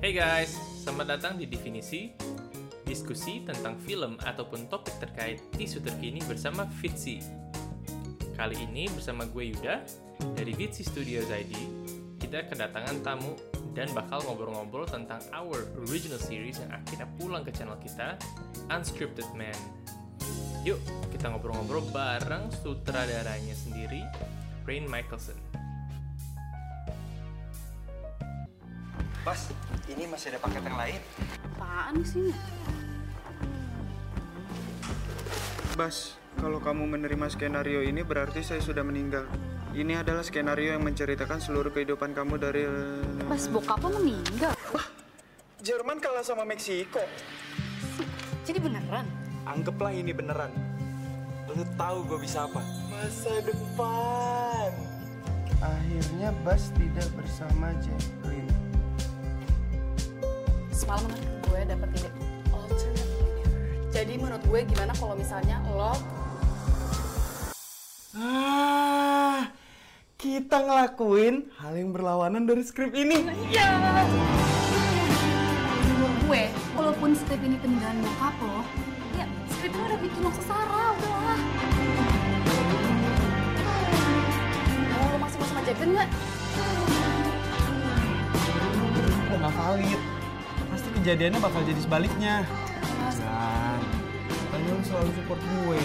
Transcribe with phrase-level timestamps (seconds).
[0.00, 2.08] Hey guys, selamat datang di Definisi
[2.88, 7.20] Diskusi tentang film ataupun topik terkait isu terkini bersama Fitsi
[8.32, 9.84] Kali ini bersama gue Yuda
[10.32, 11.52] dari Fitsi Studios ID
[12.16, 13.36] Kita kedatangan tamu
[13.76, 18.16] dan bakal ngobrol-ngobrol tentang our original series yang akhirnya pulang ke channel kita
[18.72, 19.52] Unscripted Man.
[20.64, 20.80] Yuk,
[21.12, 24.00] kita ngobrol-ngobrol bareng sutradaranya sendiri,
[24.64, 25.36] Rain Michelson
[29.20, 29.52] Bos,
[29.88, 31.00] ini masih ada paket yang lain.
[31.56, 32.34] Apaan sih?
[35.78, 39.24] Bas, kalau kamu menerima skenario ini berarti saya sudah meninggal.
[39.70, 42.66] Ini adalah skenario yang menceritakan seluruh kehidupan kamu dari...
[43.30, 44.52] Pas bokap lo meninggal.
[45.62, 47.00] Jerman kalah sama Meksiko.
[48.42, 49.06] Jadi beneran?
[49.46, 50.50] Anggaplah ini beneran.
[51.48, 52.60] Lu tahu gue bisa apa?
[52.90, 54.70] Masa depan.
[55.60, 58.59] Akhirnya Bas tidak bersama Jacqueline.
[60.80, 61.04] Semalam
[61.44, 62.08] gue dapet ide
[62.56, 63.92] alternate universe.
[63.92, 65.92] Jadi menurut gue gimana kalau misalnya lo
[68.16, 69.52] Ah,
[70.16, 73.28] kita ngelakuin hal yang berlawanan dari skrip ini.
[75.84, 78.64] menurut gue walaupun skrip ini peninggalan bokap lo,
[79.20, 81.40] ya skrip ini udah bikin lo sesara, udahlah.
[84.80, 86.08] Mau lo masih mau sama Jagan nggak?
[89.28, 90.19] Kok nggak valid?
[91.00, 92.44] Kejadiannya bakal jadi sebaliknya.
[93.16, 93.80] Dan,
[94.52, 95.80] kan lu selalu support gue.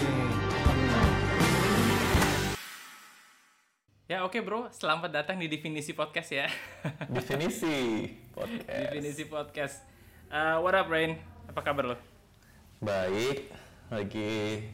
[4.12, 6.52] Ya oke bro, selamat datang di Definisi Podcast ya
[7.16, 8.92] Definisi podcast.
[8.92, 9.76] Definisi Podcast
[10.28, 11.16] Uh, What up Rain?
[11.48, 11.96] Apa kabar lo?
[12.84, 13.48] Baik,
[13.88, 14.68] lagi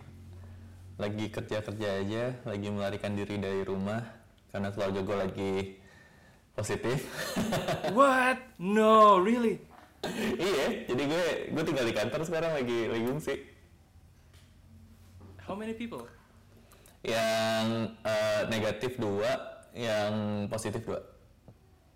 [0.98, 4.02] lagi kerja-kerja aja, lagi melarikan diri dari rumah
[4.50, 5.52] karena keluarga gue lagi
[6.58, 7.06] positif.
[7.96, 8.42] What?
[8.58, 9.70] No, really?
[10.50, 13.34] iya, jadi gue gue tinggal di kantor sekarang lagi lagi ngungsi.
[15.46, 16.06] How many people?
[17.02, 17.66] Yang
[18.02, 19.30] eh, negatif dua,
[19.74, 21.02] yang positif dua.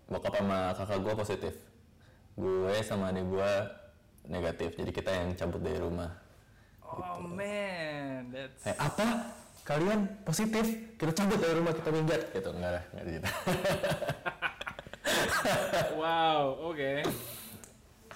[0.07, 1.53] Bokap sama kakak gue positif.
[2.39, 3.51] Gue sama adik gue
[4.27, 6.11] negatif, jadi kita yang cabut dari rumah.
[6.87, 9.35] Oh man, that's Eh, apa?
[9.67, 10.95] Kalian positif?
[10.95, 12.55] Kita cabut dari rumah kita minggat gitu.
[12.55, 13.27] Enggak lah, enggak gitu.
[15.99, 16.55] wow.
[16.71, 17.03] Okay.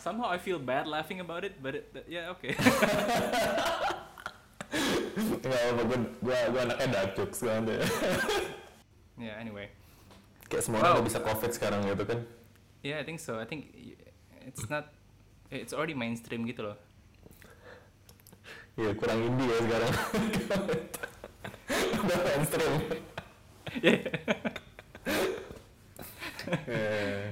[0.02, 2.58] Somehow I feel bad laughing about it, but it, yeah, okay.
[5.42, 7.82] Enggak apa gue, gue, gue anaknya dark jokes banget ya.
[9.30, 9.36] yeah.
[9.38, 9.70] Anyway,
[10.48, 10.98] Kayak semua orang Wow.
[11.00, 12.20] udah bisa covid sekarang gitu kan.
[12.82, 13.38] yeah, I think so.
[13.38, 13.70] I think
[14.42, 14.90] it's not.
[15.48, 16.78] It's already mainstream gitu loh.
[18.74, 19.92] Iya kurang indie ya sekarang.
[22.02, 22.74] udah mainstream.
[26.68, 27.32] Eh,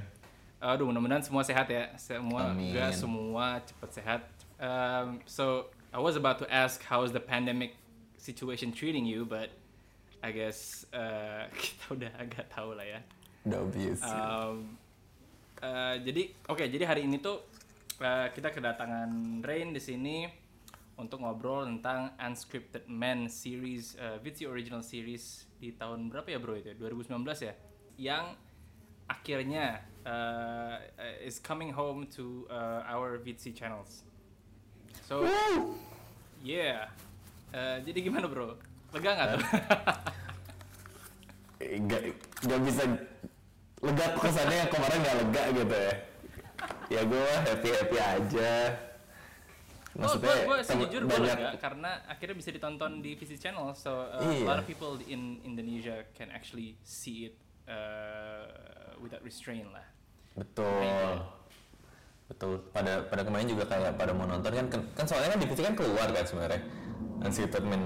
[0.60, 1.88] Aduh, mudah-mudahan semua sehat ya.
[1.96, 2.76] Semua Amin.
[2.76, 4.22] enggak semua cepat sehat.
[4.60, 7.80] Um, so I was about to ask how is the pandemic
[8.20, 9.56] situation treating you, but
[10.20, 13.00] I guess uh, kita udah agak tahu lah ya.
[13.48, 14.04] udah obvious.
[14.04, 14.76] Um,
[15.64, 17.40] uh, jadi oke, jadi hari ini tuh
[18.04, 20.28] uh, kita kedatangan Rain di sini
[21.00, 26.60] untuk ngobrol tentang Unscripted Men series, uh, Vitsi original series di tahun berapa ya bro
[26.60, 26.76] itu?
[26.76, 27.56] 2019 ya?
[27.96, 28.26] Yang
[29.08, 30.10] akhirnya uh,
[30.80, 34.04] uh, is coming home to uh, our Vitsi channels.
[35.04, 35.26] So,
[36.40, 36.88] yeah.
[37.50, 38.56] Uh, jadi gimana bro?
[38.92, 39.42] Lega nggak tuh?
[41.60, 42.02] Eh, Nggak
[42.48, 42.84] nggak bisa
[43.84, 45.94] lega kesannya yang kemarin nggak lega gitu ya.
[46.88, 48.52] Ya gue happy happy aja.
[50.00, 54.08] Oh, gue gue tem- sejujur gue lega karena akhirnya bisa ditonton di VC Channel, so
[54.08, 54.48] uh, Iya.
[54.48, 57.36] a lot of people in Indonesia can actually see it
[57.70, 59.86] uh, without restraint lah.
[60.36, 61.22] Betul.
[62.30, 62.52] Betul.
[62.74, 65.76] Pada pada kemarin juga kayak pada mau nonton kan kan, kan soalnya kan divisi kan
[65.78, 66.62] keluar kan sebenarnya.
[67.24, 67.84] Unscripted Man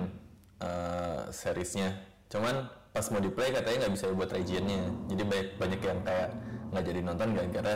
[0.63, 1.95] uh, seriesnya.
[2.31, 4.89] Cuman pas mau di play katanya nggak bisa buat regionnya.
[5.11, 6.29] Jadi banyak banyak yang kayak
[6.73, 7.75] nggak jadi nonton gara-gara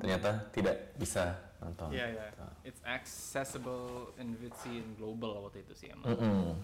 [0.00, 1.92] ternyata tidak bisa nonton.
[1.92, 2.24] Iya iya.
[2.64, 4.36] It's accessible and
[4.96, 6.16] global waktu itu sih emang.
[6.16, 6.56] Mm-mm.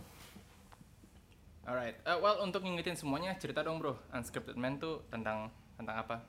[1.67, 1.99] Alright.
[2.07, 3.99] Uh, well untuk ngingetin semuanya cerita dong bro.
[4.15, 6.23] Unscripted Man tuh tentang tentang apa?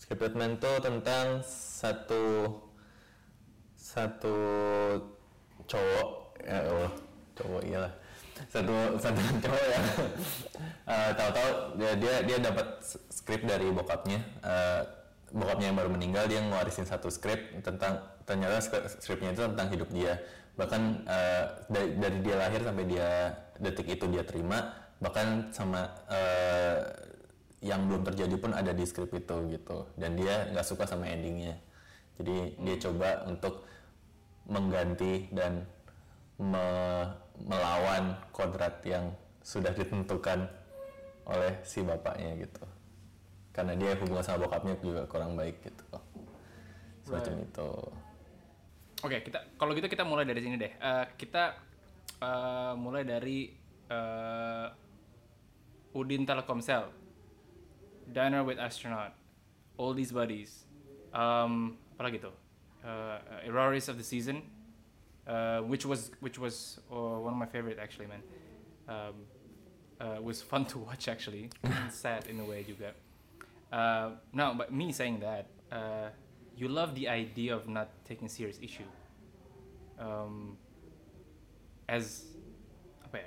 [0.00, 2.48] Scripted Man tuh tentang satu
[3.76, 4.36] satu
[5.68, 6.08] cowok
[6.48, 6.92] ya Allah
[7.36, 7.92] cowok iyalah
[8.48, 9.86] satu satu cowok yang
[10.86, 12.66] eh, tahu-tahu dia dia dia dapat
[13.12, 14.82] skrip dari bokapnya eh,
[15.28, 19.88] bokapnya yang baru meninggal dia ngewarisin satu skrip tentang ternyata skri- skripnya itu tentang hidup
[19.92, 20.16] dia
[20.56, 23.08] bahkan eh, dari, dari dia lahir sampai dia
[23.58, 26.80] detik itu dia terima bahkan sama eh,
[27.62, 29.86] yang belum terjadi pun ada di skrip itu gitu.
[29.98, 31.58] Dan dia nggak suka sama endingnya.
[32.18, 33.66] Jadi dia coba untuk
[34.48, 35.66] mengganti dan
[36.38, 40.50] me- melawan kodrat yang sudah ditentukan
[41.28, 42.64] oleh si bapaknya gitu.
[43.54, 45.86] Karena dia hubungan sama bokapnya juga kurang baik gitu.
[47.06, 47.46] Semacam Right.
[47.46, 47.70] itu.
[48.98, 50.72] Oke, kita kalau gitu kita mulai dari sini deh.
[50.74, 51.54] Eh, kita
[52.22, 53.50] eh, mulai dari
[53.90, 54.68] eh,
[55.94, 56.90] Udin Telkomsel,
[58.08, 59.12] Diner with Astronaut,
[59.78, 60.66] Oldies Buddies,
[61.12, 62.34] um, apa lagi tuh?
[62.84, 64.42] Uh, Errors of the Season,
[65.26, 68.22] uh, which was which was uh, one of my favorite actually, man.
[68.88, 69.26] Um,
[70.00, 71.50] uh, was fun to watch actually,
[71.90, 72.94] sad in a way juga.
[73.72, 76.08] Uh, now, but me saying that, uh,
[76.56, 78.86] you love the idea of not taking serious issue.
[79.98, 80.56] Um,
[81.88, 82.24] as
[83.14, 83.20] ya?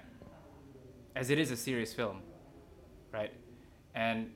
[1.16, 2.22] As it is a serious film,
[3.12, 3.34] right?
[3.96, 4.32] And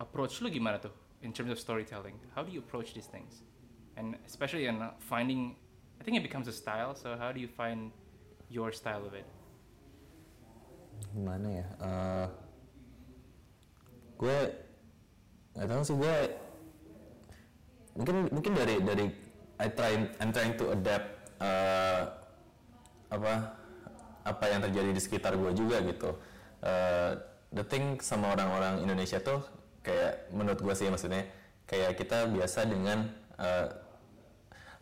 [0.00, 0.90] approach lu gimana tuh
[1.22, 2.18] in terms of storytelling?
[2.34, 3.42] How do you approach these things?
[3.96, 5.54] And especially in uh, finding,
[6.00, 6.94] I think it becomes a style.
[6.94, 7.92] So how do you find
[8.48, 9.26] your style of it?
[11.12, 12.26] gimana ya Eh,
[14.16, 14.38] gue
[15.52, 16.16] nggak tahu sih gue
[17.98, 19.06] mungkin mungkin dari dari
[19.60, 21.10] I try I'm trying to adapt
[21.42, 22.02] eh,
[23.12, 23.32] apa
[24.24, 26.16] apa yang terjadi di sekitar gue juga gitu.
[26.64, 27.10] Eh,
[27.52, 29.44] the thing sama orang-orang Indonesia tuh
[29.84, 31.26] kayak menurut gue sih maksudnya
[31.68, 33.68] kayak kita biasa dengan eh,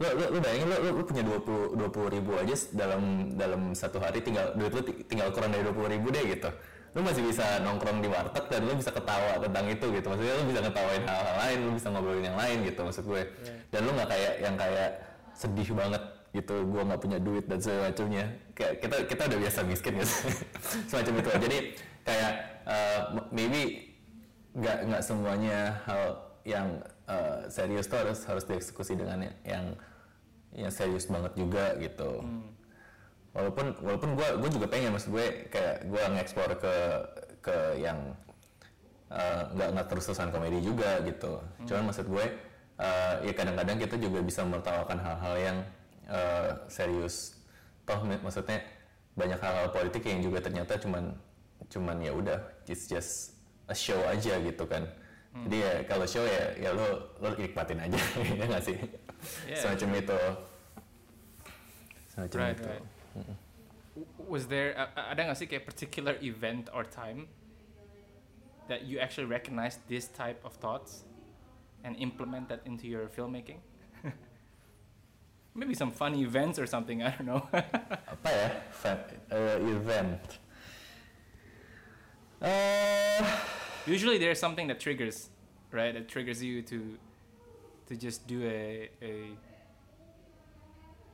[0.00, 4.24] lo lo, lo bayangin lo, lo, punya 20 20 ribu aja dalam dalam satu hari
[4.24, 6.48] tinggal duit lo ti- tinggal kurang dari 20 ribu deh gitu.
[6.90, 10.06] Lo masih bisa nongkrong di warteg dan lo bisa ketawa tentang itu gitu.
[10.08, 13.22] Maksudnya lo bisa ketawain hal-hal lain lo bisa ngobrolin yang lain gitu maksud gue.
[13.72, 14.90] Dan lo nggak kayak yang kayak
[15.36, 19.92] sedih banget gitu gue nggak punya duit dan semacamnya kayak kita kita udah biasa miskin
[19.98, 20.14] gitu
[20.90, 21.30] semacam itu.
[21.42, 21.58] Jadi
[22.06, 22.32] kayak
[22.66, 23.00] uh,
[23.34, 23.90] maybe
[24.54, 26.02] nggak nggak semuanya hal
[26.46, 26.68] yang
[27.10, 29.66] uh, serius tuh harus harus dieksekusi dengan yang- yang
[30.50, 32.22] yang serius banget juga gitu.
[33.30, 36.74] Walaupun walaupun gue gue juga pengen maksud gue kayak gue ngeksplor ke
[37.38, 37.98] ke yang
[39.10, 41.38] uh, nggak nggak terus terusan komedi juga gitu.
[41.66, 42.24] Cuman maksud gue
[42.78, 45.58] uh, ya kadang-kadang kita juga bisa menertawakan hal-hal yang
[46.10, 47.38] uh, serius.
[47.86, 48.60] Toh mak- maksudnya
[49.14, 51.14] banyak hal-hal politik yang juga ternyata cuman
[51.66, 54.84] cuman ya udah it's just a show aja gitu kan.
[55.46, 57.94] Jadi ya kalau show ya ya lo lo nikmatin aja
[58.38, 58.74] ya nggak sih?
[59.46, 60.18] Yeah, semacam itu.
[62.10, 62.66] Semacam Right, itu.
[62.66, 62.84] right.
[64.26, 67.26] Was there a- ada nggak sih kayak particular event or time
[68.66, 71.02] that you actually recognize this type of thoughts
[71.82, 73.58] and implement that into your filmmaking?
[75.54, 77.02] Maybe some funny events or something.
[77.06, 77.42] I don't know.
[77.50, 78.48] apa ya
[79.30, 80.38] eh, event
[82.40, 83.24] eh
[83.86, 85.30] Usually there's something that triggers,
[85.72, 85.92] right?
[85.92, 86.98] That triggers you to
[87.88, 89.12] to just do a a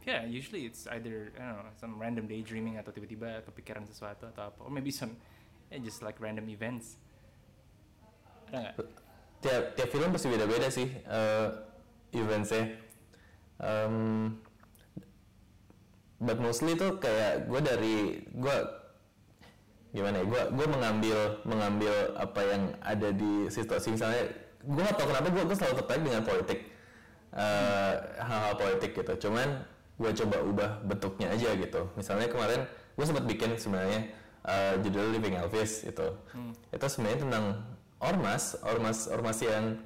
[0.04, 0.26] yeah.
[0.26, 4.58] Usually it's either I don't know some random daydreaming atau tiba-tiba kepikiran sesuatu atau apa,
[4.66, 5.14] or maybe some
[5.70, 6.98] yeah, just like random events.
[8.50, 8.74] Ada nggak?
[9.36, 11.48] tiap tiap film pasti beda-beda sih eh
[12.16, 12.72] eventsnya
[13.56, 14.36] Em,
[16.16, 17.96] but mostly tuh kayak gue dari
[18.28, 18.56] gue
[19.92, 21.18] gimana ya gue gue mengambil
[21.48, 23.96] mengambil apa yang ada di situasi.
[23.96, 24.28] Misalnya
[24.60, 26.60] gue gak tau kenapa gue gue selalu tertarik dengan politik.
[27.36, 29.28] Eh, hal-hal politik gitu.
[29.28, 29.64] Cuman
[29.96, 31.88] gue coba ubah bentuknya aja gitu.
[31.96, 32.64] Misalnya kemarin
[32.96, 34.12] gue sempat bikin sebenarnya
[34.44, 36.06] eh, judul Living Elvis itu
[36.72, 37.44] itu sebenarnya tentang
[38.00, 39.80] ormas ormas ormas yang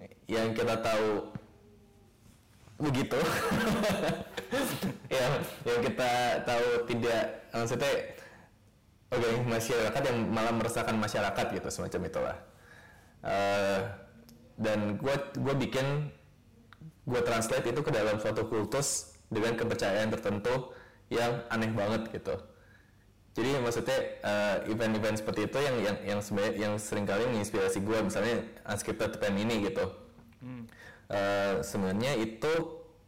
[0.00, 0.16] Right.
[0.28, 1.32] yang kita tahu
[2.80, 3.18] begitu.
[5.10, 5.32] Yang
[5.66, 6.10] yang kita
[6.46, 7.92] tahu tidak maksudnya
[9.10, 12.36] oke masyarakat yang malah meresahkan masyarakat gitu semacam itulah.
[13.26, 13.78] Eh,
[14.54, 16.14] dan gue gue bikin
[17.10, 20.70] gue translate itu ke dalam suatu kultus dengan kepercayaan tertentu
[21.10, 22.38] yang aneh banget gitu.
[23.34, 26.20] Jadi maksudnya eh, event-event seperti itu yang yang yang
[26.54, 29.90] yang sering kali menginspirasi gue misalnya unscripted pen ini gitu
[31.10, 32.52] Eh, sebenarnya itu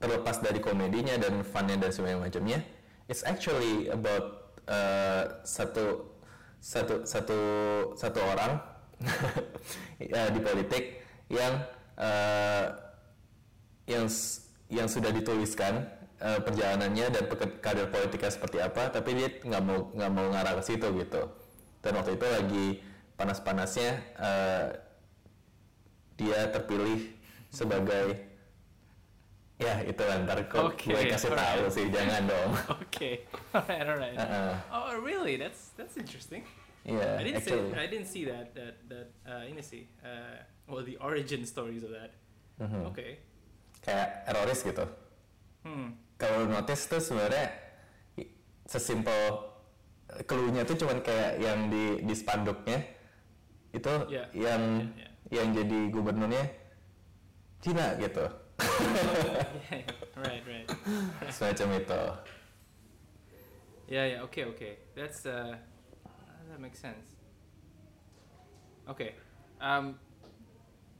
[0.02, 2.58] terlepas dari komedinya dan funnya dan sebagainya macamnya
[3.06, 6.10] it's actually about eh, satu
[6.58, 7.38] satu satu
[7.94, 8.58] satu orang
[10.02, 10.98] ya, di politik
[11.30, 11.62] yang
[11.94, 12.66] eh,
[13.86, 14.10] yang
[14.66, 15.86] yang sudah dituliskan
[16.18, 17.22] eh, perjalanannya dan
[17.62, 21.22] karir politiknya seperti apa tapi dia nggak mau nggak mau ngarah ke situ gitu.
[21.86, 22.66] Dan waktu itu lagi
[23.14, 24.68] panas-panasnya eh,
[26.18, 27.21] dia terpilih
[27.52, 28.16] sebagai
[29.60, 31.70] ya itu ntar kok Oke, gue kasih tahu alright.
[31.70, 32.50] sih jangan dong
[32.88, 33.14] Okay.
[33.54, 34.16] alright, alright.
[34.18, 34.52] Uh-uh.
[34.72, 35.38] Oh, really?
[35.38, 36.42] That's that's interesting.
[36.82, 37.70] Iya, I didn't actually.
[37.70, 41.86] see I didn't see that that that uh, ini sih uh, well the origin stories
[41.86, 42.10] of that.
[42.58, 42.90] Mhm.
[42.90, 43.22] Okay.
[43.78, 44.82] Kayak eroris gitu.
[45.62, 45.94] Hmm.
[46.18, 47.50] Kalau notice tuh sebenarnya
[48.66, 49.46] sesimpel
[50.26, 52.78] clue-nya tuh cuman kayak yang di di spanduknya
[53.72, 56.44] itu Iya, yang iya, yang jadi gubernurnya
[57.62, 58.26] Cina gitu.
[60.18, 60.66] right, right.
[61.30, 62.02] Semacam itu.
[63.86, 64.20] Yeah, yeah.
[64.26, 64.82] Okay, okay.
[64.98, 65.54] That's uh,
[66.50, 67.14] that makes sense.
[68.90, 69.14] Okay.
[69.62, 69.94] Um.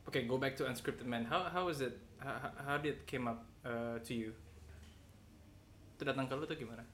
[0.07, 1.27] Okay, go back to unscripted man.
[1.27, 1.99] How how is it?
[2.23, 4.31] How, how- did it came up uh, to you?
[5.99, 6.87] Itu datang ke lu tuh gimana?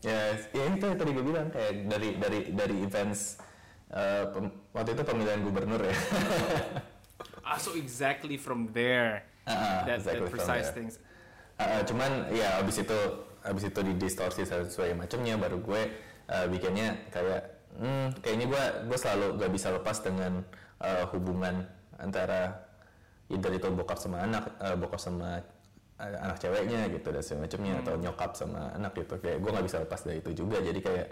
[0.00, 3.40] Ya, ya itu yang tadi gue bilang kayak dari dari dari events
[4.32, 5.96] pem- waktu itu pemilihan gubernur ya.
[7.44, 9.28] Ah, so exactly from there.
[9.44, 10.76] Ah, that, exactly that from precise there.
[10.80, 10.94] things.
[11.60, 12.98] Uh, cuman ya abis itu
[13.44, 15.82] abis itu didistorsi sesuai macamnya baru gue
[16.32, 17.42] uh, bikinnya kayak
[17.78, 20.42] hmm, kayaknya gue gue selalu gak bisa lepas dengan
[20.82, 21.62] uh, hubungan
[22.00, 22.64] antara
[23.30, 25.44] either itu bokap sama anak uh, bokap sama
[26.00, 29.78] uh, anak ceweknya gitu dan semacamnya atau nyokap sama anak gitu kayak gue nggak bisa
[29.84, 31.08] lepas dari itu juga jadi kayak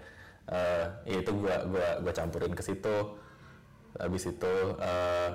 [0.51, 2.97] uh, ya itu gue gua gua campurin ke situ
[4.01, 5.31] habis itu uh,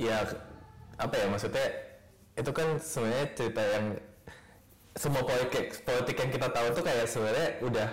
[0.00, 0.24] ya
[0.96, 1.68] apa ya maksudnya
[2.36, 3.86] itu kan sebenarnya cerita yang
[4.96, 7.88] semua politik politik yang kita tahu tuh kayak sebenarnya udah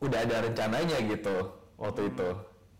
[0.00, 1.36] udah ada rencananya gitu
[1.76, 2.28] waktu itu.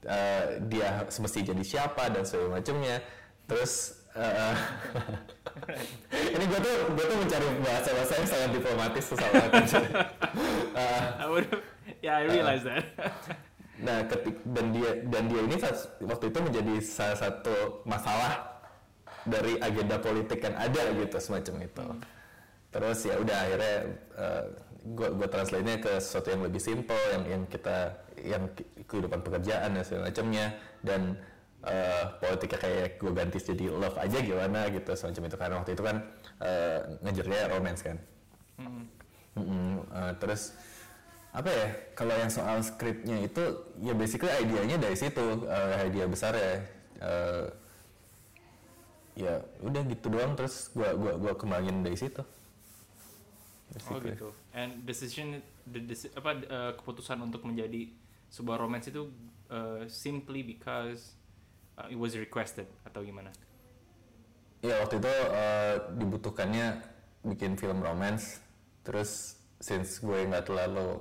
[0.00, 3.04] Eh, dia semesti jadi siapa dan segala macamnya.
[3.44, 4.54] Terus eh,
[6.40, 9.44] ini gue tuh gue tuh mencari bahasa bahasa yang sangat diplomatis tuh sama
[11.20, 11.47] I would.
[12.00, 12.88] Yeah, I realized that.
[13.80, 18.60] Nah, ketik dan dia dan dia ini saat- waktu itu menjadi salah satu masalah
[19.25, 21.87] dari agenda politik yang ada gitu semacam itu.
[22.70, 23.76] Terus ya udah akhirnya
[24.80, 29.76] gue gue translate-nya ke sesuatu yang lebih simple yang yang kita yang ke- kehidupan pekerjaan
[29.76, 30.46] dan segala macamnya
[30.80, 31.20] dan
[31.60, 35.82] eh, politiknya kayak gue ganti jadi love aja gimana gitu semacam itu karena waktu itu
[35.84, 35.96] kan
[36.40, 37.96] eh, ngejarnya romance kan.
[39.37, 40.56] Mm-mm, eh, terus
[41.30, 43.42] apa ya kalau yang soal skripnya itu
[43.78, 46.54] ya basically idenya dari situ eh, idea besar ya
[47.00, 47.49] Eh,
[49.16, 54.12] ya udah gitu doang terus gua gua gua kembangin dari situ Oh Basically.
[54.18, 54.28] gitu.
[54.50, 57.87] And decision, the deci- apa uh, keputusan untuk menjadi
[58.26, 59.06] sebuah romance itu
[59.46, 61.14] uh, simply because
[61.78, 63.30] uh, it was requested atau gimana?
[64.60, 66.66] ya waktu itu eh, dibutuhkannya
[67.25, 68.44] bikin film romance
[68.84, 71.00] terus since gue nggak terlalu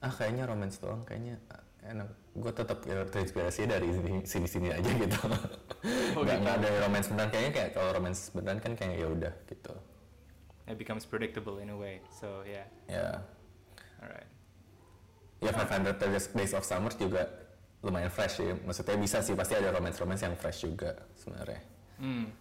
[0.00, 3.88] ah kayaknya romance doang kayaknya ah, enak gue tetap ya, terinspirasi dari
[4.24, 5.18] sini sini aja gitu
[6.16, 6.56] Oh, nggak gitu.
[6.60, 9.74] ada romance beneran kayaknya kayak kalau romance beneran kan kayak ya udah gitu
[10.70, 11.98] It becomes predictable in a way.
[12.14, 13.18] So yeah, ya
[13.98, 14.28] alright.
[15.42, 15.98] ya 500
[16.30, 17.26] Days of Summer juga
[17.82, 21.60] lumayan fresh sih maksudnya bisa sih pasti ada romance romance yang fresh juga sebenarnya
[22.00, 22.32] Hmm.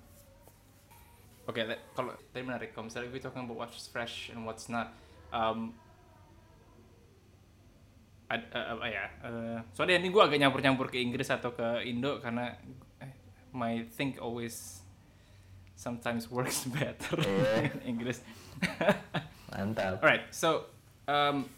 [1.44, 2.72] Oke, le- kalau tadi menarik.
[2.72, 4.94] Kalau misalnya we talking about what's fresh and what's not,
[5.32, 5.74] um,
[8.30, 12.22] ad, uh, uh, ya, uh, soalnya ini gue agak nyampur-nyampur ke Inggris atau ke Indo
[12.22, 12.54] karena
[13.02, 13.14] eh,
[13.52, 14.86] my think always
[15.74, 17.18] sometimes works better
[17.66, 18.22] in Inggris.
[19.50, 20.70] mantap Alright, so
[21.10, 21.50] um,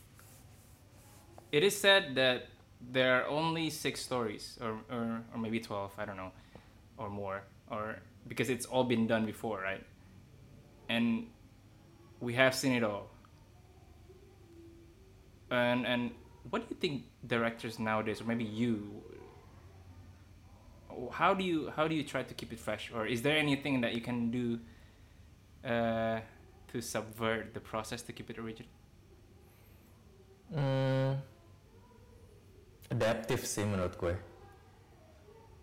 [1.52, 2.48] it is said that
[2.80, 6.32] there are only six stories, or, or or maybe twelve, I don't know,
[6.98, 9.84] or more, or because it's all been done before, right?
[10.90, 11.28] And
[12.20, 13.12] we have seen it all.
[15.52, 16.12] And and
[16.50, 19.04] what do you think directors nowadays, or maybe you?
[21.12, 23.82] How do you how do you try to keep it fresh, or is there anything
[23.82, 24.60] that you can do
[25.64, 26.20] uh,
[26.68, 28.70] to subvert the process to keep it original?
[30.52, 31.16] Hmm,
[32.92, 34.16] adaptif sih menurut gue.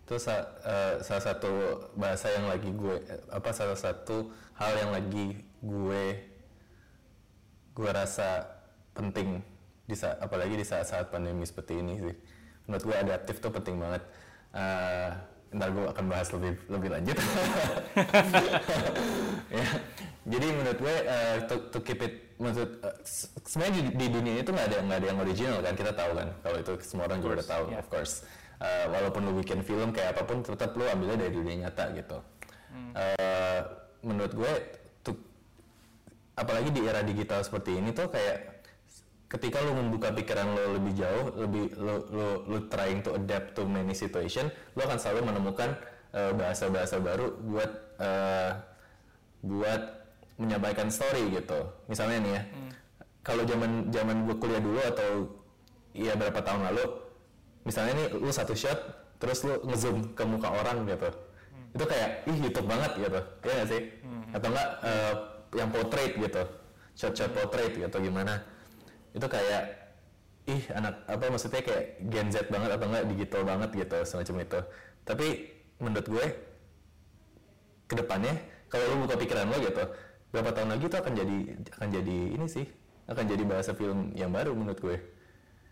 [0.09, 1.53] Itu sa- eh, salah satu
[1.93, 2.97] bahasa yang lagi gue
[3.29, 6.05] apa salah satu hal yang lagi gue
[7.77, 8.49] gue rasa
[8.97, 9.45] penting
[9.89, 12.15] di saat apalagi di saat-saat pandemi seperti ini sih.
[12.69, 14.05] Menurut gue adaptif tuh penting banget.
[14.53, 15.09] Eh,
[15.49, 17.17] ntar gue akan bahas lebih lebih lanjut.
[19.57, 19.67] ya.
[20.29, 22.69] Jadi menurut gue eh, to, to keep it maksud
[23.01, 26.11] se- sebenarnya di, di dunia itu nggak ada nggak ada yang original kan kita tahu
[26.15, 27.81] kan kalau itu semua orang juga udah tahu yeah.
[27.81, 28.13] of course.
[28.61, 32.21] Eh, walaupun lu bikin film kayak apa pun tetap lu ambilnya dari dunia nyata gitu.
[32.93, 33.61] Eh,
[34.05, 34.53] menurut gue
[36.39, 38.48] apalagi di era digital seperti ini tuh kayak
[39.29, 43.61] ketika lu membuka pikiran lo lebih jauh, lebih lu lu lu trying to adapt to
[43.63, 45.77] many situation, lu akan selalu menemukan
[46.11, 47.71] eh, bahasa-bahasa baru buat
[48.01, 48.51] eh,
[49.45, 49.81] buat
[50.41, 51.61] menyampaikan story gitu.
[51.85, 52.41] Misalnya nih ya,
[53.21, 55.09] kalau zaman zaman gue kuliah dulu atau
[55.93, 56.85] ya berapa tahun lalu
[57.67, 58.77] misalnya nih lu satu shot
[59.19, 61.09] terus lu ngezoom ke muka orang gitu.
[61.77, 63.19] Itu kayak ih YouTube banget gitu.
[63.45, 63.81] Ya nggak sih?
[64.33, 65.13] Atau enggak eh,
[65.53, 66.43] yang portrait gitu.
[66.97, 68.43] Shot-shot portrait gitu gimana
[69.13, 69.63] itu kayak
[70.49, 74.59] ih anak apa maksudnya kayak Gen Z banget atau enggak digital banget gitu semacam itu.
[75.05, 75.27] Tapi
[75.79, 76.25] menurut gue
[77.89, 78.33] ke depannya
[78.69, 79.83] kalau lu buka pikiran lo gitu
[80.29, 81.37] berapa tahun lagi itu akan jadi
[81.73, 82.65] akan jadi ini sih
[83.09, 84.97] akan jadi bahasa film yang baru menurut gue.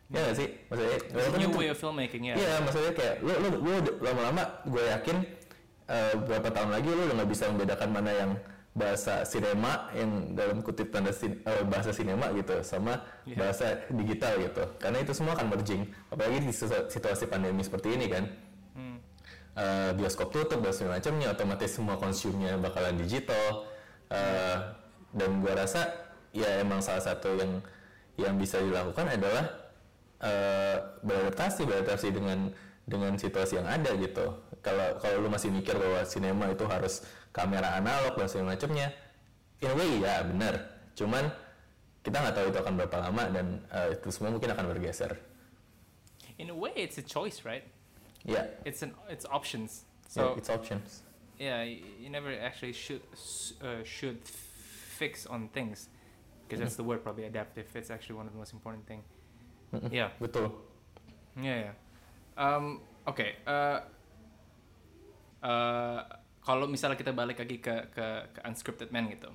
[0.10, 0.48] Ya nggak sih?
[0.72, 2.34] Maksudnya walaupun new itu- way of filmmaking ya.
[2.40, 5.18] Iya, maksudnya kayak lu lu, lu lama-lama gue yakin
[5.88, 8.32] eh, beberapa tahun lagi lu udah nggak bisa membedakan mana yang
[8.78, 13.36] bahasa sinema yang dalam kutip tanda sin- eh, bahasa sinema gitu sama Iya.
[13.42, 14.64] bahasa digital gitu.
[14.78, 15.90] Karena itu semua akan merging.
[16.14, 18.24] Apalagi di situ- situasi pandemi seperti ini kan.
[18.78, 18.98] Hmm.
[19.58, 23.66] Eh, bioskop tutup dan segala macamnya otomatis semua konsumnya bakalan digital
[24.08, 24.58] Eh,
[25.12, 25.84] dan gua rasa
[26.32, 27.60] ya emang salah satu yang
[28.16, 29.44] yang bisa dilakukan adalah
[30.24, 32.56] eh, beradaptasi beradaptasi dengan
[32.88, 34.32] dengan situasi yang ada gitu
[34.64, 37.04] kalau kalau lu masih mikir bahwa sinema itu harus
[37.38, 38.90] kamera analog dan segala macamnya
[39.62, 40.56] in a way ya benar
[40.98, 41.30] cuman
[42.02, 45.14] kita nggak tahu itu akan berapa lama dan eh, itu semua mungkin akan bergeser
[46.38, 47.66] In a way, it's a choice, right?
[48.22, 49.90] ya It's an it's options.
[50.06, 51.02] so So it's options
[51.40, 53.02] yeah, you never actually should
[53.62, 54.18] uh, should
[54.98, 55.90] fix on things
[56.44, 57.68] because that's the word probably adaptive.
[57.76, 59.02] It's actually one of the most important thing.
[59.74, 59.92] Mm-mm.
[59.94, 60.10] Yeah.
[60.18, 60.50] betul
[61.38, 61.74] Yeah, yeah.
[62.34, 63.38] Um, Oke.
[63.46, 63.82] uh,
[65.44, 66.02] uh,
[66.48, 69.28] kalau misalnya kita balik lagi ke ke, ke unscripted man gitu,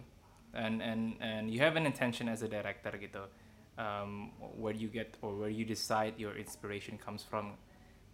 [0.57, 3.29] and and and you have an intention as a director gitu,
[3.77, 7.61] um, where you get or where you decide your inspiration comes from,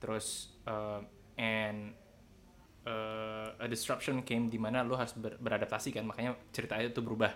[0.02, 0.98] terus uh,
[1.38, 1.94] and
[2.82, 7.30] uh, a disruption came di mana lo harus ber- beradaptasi kan, makanya ceritanya itu berubah,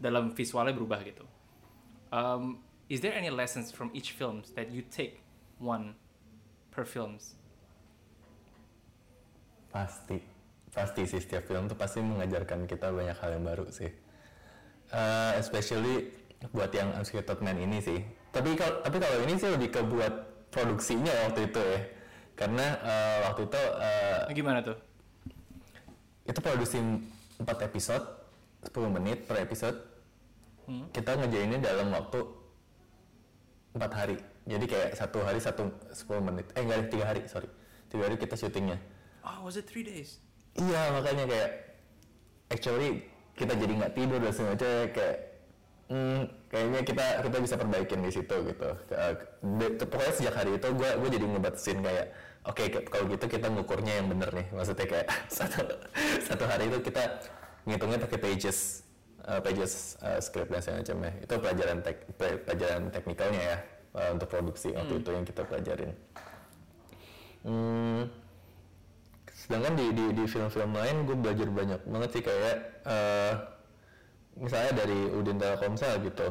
[0.00, 1.28] dalam visualnya berubah gitu.
[2.08, 5.20] Um, is there any lessons from each films that you take
[5.60, 6.00] one
[6.72, 7.36] per films?
[9.68, 10.16] Pasti,
[10.76, 13.88] pasti sih setiap film tuh pasti mengajarkan kita banyak hal yang baru sih.
[14.92, 16.12] Eh, especially
[16.52, 18.04] buat yang Unscripted Man ini sih.
[18.28, 20.12] Tapi kalau tapi kalau ini sih lebih ke buat
[20.52, 21.80] produksinya waktu itu ya.
[22.36, 24.76] Karena eh, waktu itu eh, Gimana tuh?
[26.26, 26.82] itu produksi
[27.38, 28.04] 4 episode
[28.68, 29.78] 10 menit per episode.
[30.90, 32.18] Kita ngerjainnya dalam waktu
[33.78, 34.18] 4 hari.
[34.46, 36.46] Jadi kayak satu hari satu 10 menit.
[36.58, 37.46] Eh enggak tiga hari, sorry.
[37.86, 38.78] Tiga hari kita syutingnya.
[39.22, 40.18] Oh, was it three days?
[40.56, 41.50] Iya makanya kayak
[42.48, 43.04] actually
[43.36, 45.18] kita jadi nggak tidur dan semacamnya kayak
[45.92, 48.68] hmm, kayaknya kita kita bisa perbaikin di situ gitu.
[49.60, 52.06] De- pokoknya sejak hari itu gue gue jadi ngebatasin kayak
[52.48, 54.46] oke ke- kalau gitu kita ngukurnya yang bener nih.
[54.56, 55.60] Maksudnya kayak satu
[56.24, 57.02] satu hari itu kita
[57.68, 58.86] ngitungnya pakai pages
[59.28, 61.12] uh, pages uh, script dan semacamnya.
[61.20, 63.56] Itu pelajaran tek, pe- pelajaran teknikalnya ya
[63.92, 65.92] uh, untuk produksi waktu itu yang kita pelajarin.
[67.46, 68.10] Hmm,
[69.46, 73.32] sedangkan di di di film-film lain gue belajar banyak banget sih kayak eh,
[74.36, 76.28] misalnya dari Udin Telkomsel gitu.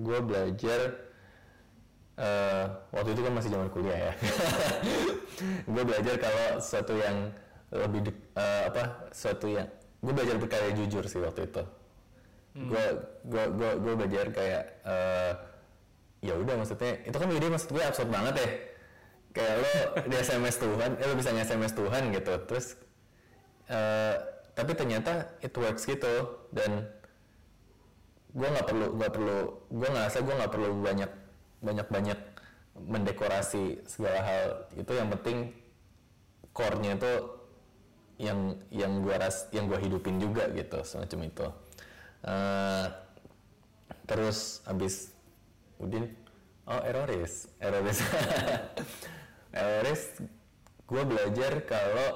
[0.00, 0.80] Gue belajar
[2.16, 4.12] eh, waktu itu kan masih zaman kuliah ya.
[5.74, 7.16] Gue belajar kalau sesuatu yang
[7.68, 11.62] lebih dek- eh, apa sesuatu yang gue belajar berkarya jujur sih waktu itu.
[12.54, 12.84] Gue
[13.26, 15.32] gue gue gue belajar kayak eh,
[16.22, 18.48] ya udah maksudnya itu kan ide maksud gue absurd banget ya
[19.34, 19.74] kayak lo
[20.06, 22.78] di SMS Tuhan, eh, lo bisa nge-SMS Tuhan gitu, terus
[23.66, 24.14] eh,
[24.54, 26.46] tapi ternyata it works gitu.
[26.54, 26.86] Dan
[28.30, 29.38] gue nggak perlu nggak perlu
[29.70, 31.10] gue ngerasa gue nggak perlu banyak
[31.62, 32.20] banyak banyak
[32.78, 34.46] mendekorasi segala hal.
[34.78, 35.50] Itu yang penting
[36.54, 37.12] core-nya itu
[38.22, 41.46] yang yang gue ras yang gue hidupin juga gitu semacam itu.
[42.24, 42.86] Eh,
[44.06, 45.10] terus abis
[45.82, 46.06] Udin?
[46.64, 48.00] Oh Eroris Eroris
[49.54, 50.02] Eroris
[50.84, 52.08] gue belajar kalau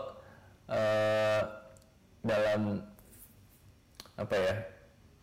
[0.69, 1.43] eh,
[2.21, 2.83] dalam
[4.19, 4.55] apa ya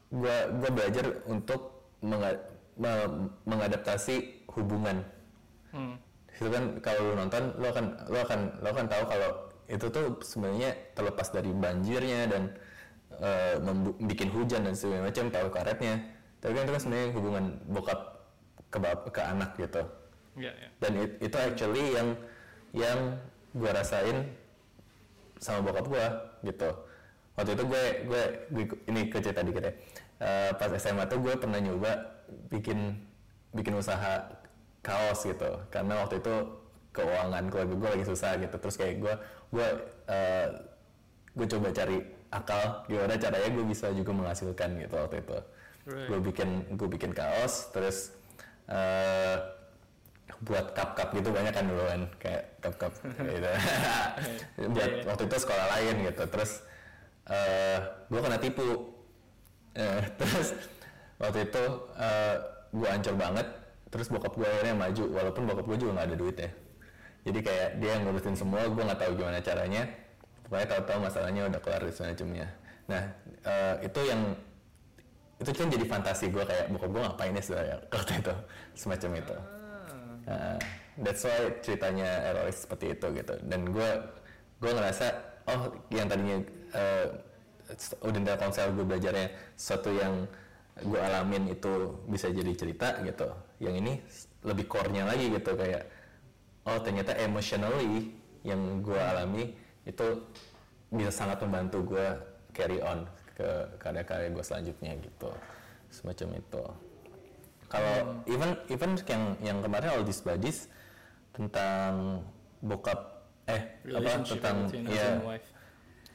[0.10, 2.41] gue gue belajar untuk menga-
[2.80, 5.04] me- mengadaptasi hubungan.
[5.75, 5.99] Hmm.
[6.36, 9.30] itu kan kalau lu nonton lo akan lo akan lo akan tahu kalau
[9.71, 12.43] itu tuh sebenarnya terlepas dari banjirnya dan
[13.19, 15.95] eh, membu- bikin hujan dan segala macam tahu karetnya.
[16.39, 17.99] Tapi kan itu kan sebenarnya hubungan bokap
[18.71, 18.78] ke
[19.12, 19.84] ke anak gitu
[20.36, 20.67] Ya, ya.
[20.80, 22.10] dan it- itu actually yang
[22.71, 23.00] yang
[23.52, 24.28] gue rasain
[25.39, 26.06] sama bokap gue
[26.45, 26.69] gitu.
[27.36, 29.74] Waktu itu gue gue, gue- ini ke cerita dikit ya.
[30.15, 31.91] Eh, pas SMA tuh gue pernah nyoba
[32.50, 33.00] bikin
[33.52, 34.28] bikin usaha
[34.82, 35.60] kaos gitu.
[35.67, 36.36] Karena waktu itu
[36.91, 38.56] keuangan keluarga gue lagi susah gitu.
[38.56, 39.13] Terus kayak gue
[39.52, 39.67] gue
[40.08, 40.48] eh,
[41.32, 41.98] gue coba cari
[42.32, 45.39] akal gimana caranya gue bisa juga menghasilkan gitu waktu itu.
[45.86, 46.10] Right.
[46.10, 48.10] gue bikin gue bikin kaos terus
[48.65, 49.38] eh,
[50.43, 52.91] buat cup-cup gitu banyak kan dulu kan kayak cup-cup
[53.33, 53.49] gitu.
[54.73, 55.05] Buat Iya, iya.
[55.07, 56.23] waktu itu sekolah lain gitu.
[56.27, 56.51] Terus
[57.29, 58.69] eh gue kena tipu.
[59.75, 60.53] Eh, terus
[61.17, 61.63] waktu itu
[61.97, 62.35] eh
[62.73, 63.47] gue ancur banget.
[63.93, 66.49] Terus bokap gue akhirnya maju walaupun bokap gue juga nggak ada duit ya.
[67.25, 69.88] Jadi kayak dia yang ngurusin semua gue nggak tahu gimana caranya.
[70.45, 72.47] Pokoknya tahu-tahu masalahnya udah kelar dan semacamnya
[72.85, 73.01] nah
[73.41, 74.38] eh, itu yang
[75.41, 78.33] itu kan jadi fantasi gue kayak bokap gue ngapain ya sebenarnya waktu itu?
[78.77, 79.35] Semacam itu
[80.25, 80.57] Nah,
[80.97, 83.35] that's why ceritanya Erois seperti itu gitu.
[83.45, 83.89] Dan gue
[84.57, 85.05] gue ngerasa
[85.45, 86.41] oh yang tadinya
[86.73, 87.07] uh,
[88.01, 90.25] udah dari konsel gue belajarnya sesuatu yang
[90.75, 93.29] gue alamin itu bisa jadi cerita gitu.
[93.61, 93.93] Yang ini
[94.43, 95.53] lebih core-nya lagi gitu.
[95.53, 95.85] Kayak
[96.65, 99.53] oh ternyata emotionally yang gue alami
[99.85, 100.25] itu
[100.89, 102.07] bisa sangat membantu gue
[102.53, 103.05] carry on
[103.38, 105.29] ke karya-karya gue selanjutnya gitu.
[105.93, 106.63] Semacam itu
[107.65, 110.69] kalau even even yang yang kemarin all these buddies
[111.34, 112.23] tentang
[112.62, 114.56] bokap eh apa tentang
[114.89, 115.21] ya.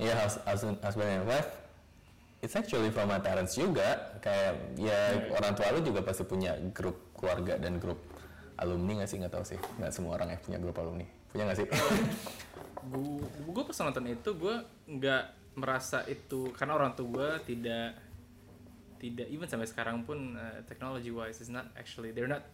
[0.01, 1.51] ya hus- husband, and wife.
[2.41, 4.17] It's actually from my parents juga.
[4.25, 8.01] Kayak ya orang tua lu juga pasti punya grup keluarga dan grup
[8.57, 9.19] alumni nggak sih?
[9.21, 9.59] Nggak tahu sih.
[9.77, 11.07] Nggak semua orang ya punya grup alumni.
[11.31, 11.69] Punya nggak sih?
[12.81, 14.57] Gue gue pas nonton itu gue
[14.89, 15.25] nggak
[15.61, 17.93] merasa itu karena orang tua gue tidak
[19.01, 22.45] tidak even sampai sekarang pun uh, technology wise is not actually they're not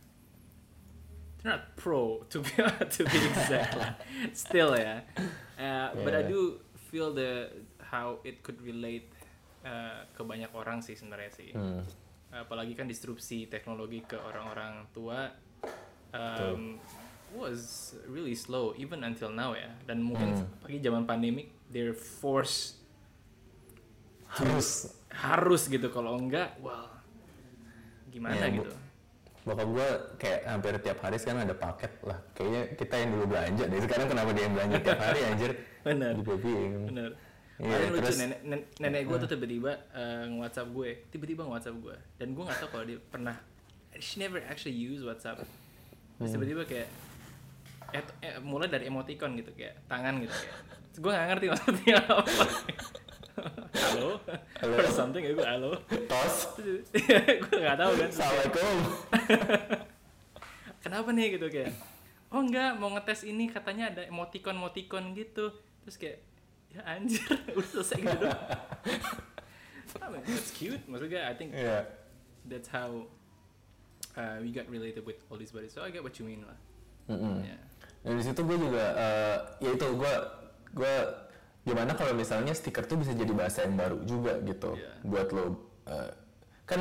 [1.42, 2.54] they're not pro to be
[2.86, 3.92] to be exact lah.
[4.32, 5.02] still ya
[5.56, 6.28] Uh, but I Yeah.
[6.36, 6.40] do
[6.92, 7.48] feel the
[7.80, 9.08] how it could relate
[9.64, 11.80] uh, ke banyak orang sih sebenarnya sih Hmm.
[12.28, 15.32] apalagi kan disrupsi teknologi ke orang-orang tua
[16.12, 16.76] um,
[17.32, 20.44] was really slow even until now ya dan mungkin Hmm.
[20.60, 22.84] pagi zaman pandemik they're forced
[24.28, 25.88] harus harus gitu.
[25.88, 26.90] Kalau enggak well
[28.08, 28.62] gimana Bu.
[28.62, 28.74] gitu.
[29.46, 29.88] Bokap gue
[30.18, 32.18] kayak hampir tiap hari sekarang ada paket lah.
[32.34, 33.78] Kayaknya kita yang dulu belanja deh.
[33.78, 35.50] Sekarang kenapa dia yang belanja tiap hari anjir?
[35.80, 36.12] Bener.
[36.12, 37.10] Jadi gue bingung bener
[37.56, 40.90] Iya, lucu terus- nenek, nenek, nenek gue tuh tiba-tiba uh, nge-whatsapp gue.
[41.08, 43.36] Tiba-tiba nge-whatsapp gue dan gue nggak tahu kalau dia pernah
[43.96, 45.40] she never actually use whatsapp.
[45.40, 45.56] Terus
[46.18, 46.34] Hmm.
[46.36, 46.88] tiba-tiba kayak
[47.92, 50.56] eh, eh, mulai dari emoticon gitu kayak tangan gitu kayak.
[50.96, 52.24] Gue nggak ngerti maksudnya apa
[53.36, 54.16] halo?
[54.60, 54.74] Halo.
[54.80, 55.72] or something ya gue halo?
[56.08, 56.56] Tos?
[56.56, 58.08] Gue nggak tahu kan.
[58.08, 58.76] Assalamualaikum.
[60.84, 61.72] Kenapa nih gitu kayak
[62.32, 65.52] oh enggak mau ngetes ini katanya ada emoticon emoticon gitu.
[65.84, 66.18] Terus kayak
[66.72, 67.22] ya anjir
[67.56, 68.26] udah selesai gitu.
[69.96, 71.88] Doang I mean, that's cute maksudnya I think Iya.
[72.44, 73.08] that's how
[74.14, 76.58] uh, we got related with all these buddies so I get what you mean lah.
[77.08, 77.40] Mm-mm.
[77.44, 77.60] yeah.
[78.02, 80.14] Dan di situ gue juga eh, ya itu gue
[80.74, 80.94] gue
[81.66, 84.90] gimana kalau misalnya stiker tuh bisa jadi bahasa yang baru juga gitu Iya.
[85.02, 85.44] buat lo
[85.86, 86.10] Eh,
[86.66, 86.80] kan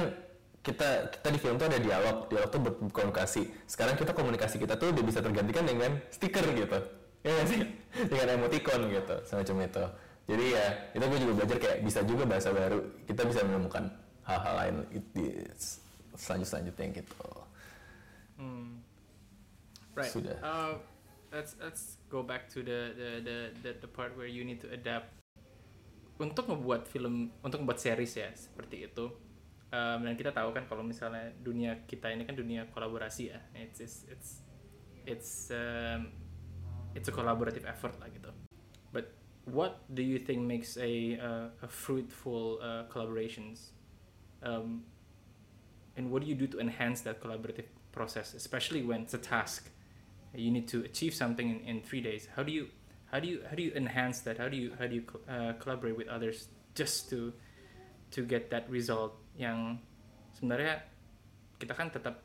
[0.62, 4.74] kita kita di film tuh ada dialog dialog tuh ber- berkomunikasi sekarang kita komunikasi kita
[4.74, 6.80] tuh udah bisa tergantikan dengan stiker gitu
[7.22, 7.62] ya nggak sih
[8.10, 9.86] dengan emoticon gitu semacam itu
[10.26, 13.84] jadi ya itu gue juga belajar kayak bisa juga bahasa baru kita bisa menemukan
[14.26, 14.76] hal-hal lain
[15.14, 15.26] di
[16.18, 17.30] selanjut selanjutnya gitu
[18.36, 18.84] Hmm.
[19.94, 20.12] Right.
[20.12, 20.36] Sudah.
[20.42, 20.76] Uh,
[21.36, 24.72] let's let's go back to the the, the the the part where you need to
[24.72, 25.12] adapt.
[26.16, 29.12] Untuk ngebuat film, untuk ngebuat series ya seperti itu.
[29.76, 33.40] Um, dan kita tahu kan kalau misalnya dunia kita ini kan dunia kolaborasi ya.
[33.52, 34.30] It's it's it's
[35.04, 36.16] it's um,
[36.96, 38.32] it's a collaborative effort lah gitu.
[38.96, 39.12] But
[39.44, 43.76] what do you think makes a uh, a fruitful uh, collaborations?
[44.40, 44.88] Um,
[46.00, 49.72] and what do you do to enhance that collaborative process especially when it's a task
[50.40, 52.28] you need to achieve something in, in three days.
[52.36, 52.68] How do you
[53.12, 54.38] how do you how do you enhance that?
[54.38, 57.34] How do you how do you uh, collaborate with others just to
[58.12, 59.80] to get that result yang
[60.36, 60.84] sebenarnya
[61.60, 62.24] kita kan tetap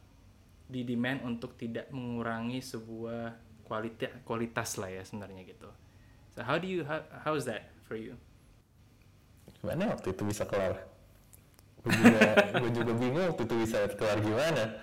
[0.71, 3.35] di demand untuk tidak mengurangi sebuah
[3.67, 5.71] kualitas kualitas lah ya sebenarnya gitu.
[6.35, 8.15] So how do you how, how is that for you?
[9.63, 10.79] Gimana waktu itu bisa kelar?
[11.83, 12.23] Gue juga
[12.61, 14.79] gue juga bingung waktu itu bisa kelar gimana.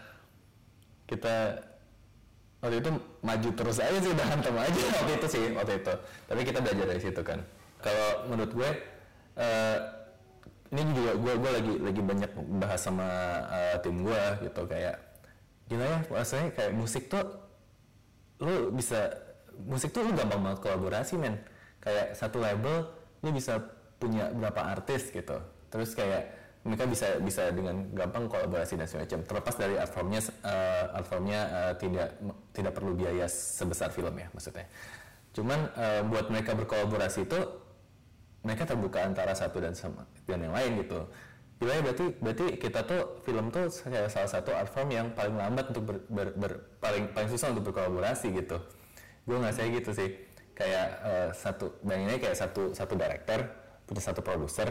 [1.08, 1.36] Kita
[2.68, 2.92] waktu itu
[3.24, 4.82] maju terus aja sih udah hantem aja.
[5.00, 5.94] Waktu itu sih waktu itu.
[6.28, 7.40] Tapi kita belajar dari situ kan.
[7.80, 8.70] Kalau menurut gue
[9.40, 9.78] eh,
[10.76, 13.08] ini juga gue gue lagi lagi banyak bahas sama
[13.48, 14.62] eh, tim gue gitu.
[14.68, 15.00] Kayak
[15.72, 17.24] gila ya rasanya kayak musik tuh
[18.44, 19.16] lu bisa
[19.64, 21.40] musik tuh lu gampang banget kolaborasi men.
[21.80, 22.92] Kayak satu label
[23.24, 23.64] lu bisa
[23.96, 25.40] punya berapa artis gitu.
[25.72, 26.37] Terus kayak
[26.68, 31.40] mereka bisa bisa dengan gampang kolaborasi dan semacam terlepas dari art formnya eh, art formnya
[31.48, 32.10] eh, tidak
[32.52, 34.68] tidak perlu biaya sebesar film ya maksudnya
[35.32, 37.40] cuman eh, buat mereka berkolaborasi itu
[38.44, 41.08] mereka terbuka antara satu dan sama dan yang lain gitu
[41.58, 45.34] Gila ya berarti berarti kita tuh film tuh kayak salah satu art form yang paling
[45.34, 48.62] lambat untuk ber, ber- ber- paling paling susah untuk berkolaborasi gitu.
[49.26, 50.22] Gue nggak saya gitu sih.
[50.54, 53.50] Kayak eh, satu bayanginnya kayak satu satu director
[53.90, 54.70] punya satu produser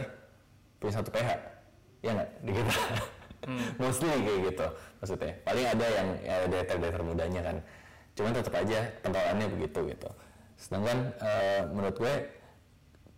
[0.77, 1.56] punya satu PH
[2.01, 2.29] ya nggak?
[2.43, 2.73] Di kita.
[3.81, 4.67] Mostly kayak gitu
[4.99, 5.33] maksudnya.
[5.45, 7.57] Paling ada yang ya, director director mudanya kan.
[8.17, 10.09] Cuman tetap aja pentolannya begitu gitu.
[10.57, 12.15] Sedangkan eh, menurut gue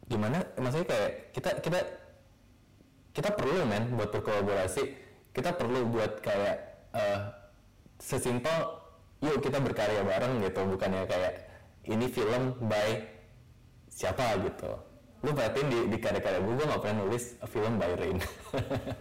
[0.09, 1.79] gimana maksudnya kayak kita kita
[3.15, 4.83] kita perlu men buat berkolaborasi.
[5.31, 6.55] Kita perlu buat kayak
[6.93, 7.19] eh,
[7.97, 8.79] sesimpel
[9.23, 10.61] yuk kita berkarya bareng gitu.
[10.67, 11.33] Bukannya kayak
[11.87, 13.07] ini film by
[13.89, 14.88] siapa gitu
[15.19, 18.17] lu perhatiin di, di karya-karya gue gue gak pernah nulis a film by Rain.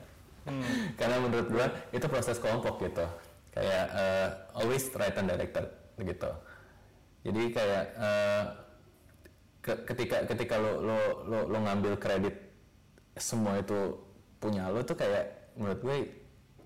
[0.99, 3.07] Karena menurut gue itu proses kelompok gitu.
[3.55, 4.29] Kayak eh,
[4.59, 5.65] always write and director
[6.01, 6.31] gitu.
[7.23, 8.45] Jadi kayak eh,
[9.63, 12.35] ke- ketika ketika lo lo lo, lo ngambil kredit
[13.19, 13.99] semua itu
[14.39, 15.99] punya lo tuh kayak menurut gue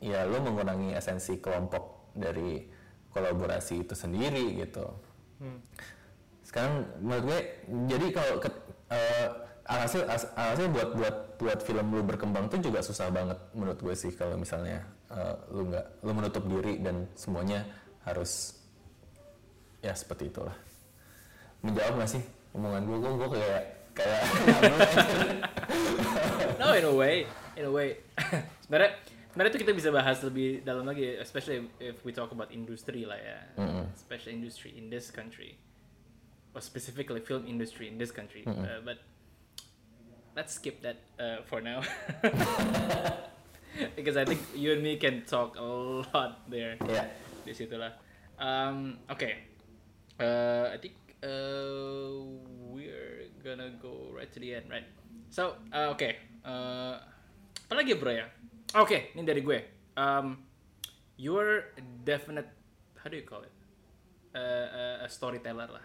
[0.04, 2.68] ya lo mengurangi esensi kelompok dari
[3.12, 4.84] kolaborasi itu sendiri gitu.
[6.44, 7.40] Sekarang menurut gue
[7.88, 8.48] jadi kalau ke,
[8.92, 9.28] eh,
[9.64, 13.94] alhasil as- alhasil buat buat buat film lu berkembang tuh juga susah banget menurut gue
[13.96, 17.64] sih kalau misalnya eh, lu nggak lu menutup diri dan semuanya
[18.04, 18.58] harus
[19.80, 20.54] ya seperti itulah.
[21.62, 24.22] Menjawab gak sih omongan gue gue gue kayak kayak
[26.60, 27.16] no in a way
[27.56, 27.96] in a way.
[28.66, 28.98] Sebenarnya
[29.32, 33.16] sebenarnya itu kita bisa bahas lebih dalam lagi especially if we talk about industry lah
[33.16, 33.38] ya.
[33.94, 35.56] Especially industry in this country
[36.52, 38.98] or specifically film industry in this country Uh, but
[40.36, 41.80] let's skip that uh, for now
[43.96, 47.04] because I think you and me can talk a lot there ya
[47.42, 47.96] di situ lah.
[48.38, 49.52] Um, Oke,
[50.22, 52.22] Uh, I think uh,
[52.70, 54.86] we're gonna go right to the end, right?
[55.32, 56.98] So, uh, oke, Uh,
[57.70, 58.26] apa lagi bro ya?
[58.74, 59.62] Oke, ini dari gue.
[59.94, 60.42] Um,
[61.14, 61.70] you're
[62.02, 62.50] definite,
[62.98, 63.54] how do you call it?
[64.34, 65.84] Uh, a storyteller lah.